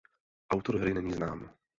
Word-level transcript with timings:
Autor 0.53 0.77
hry 0.79 0.93
není 0.93 1.13
znám. 1.13 1.53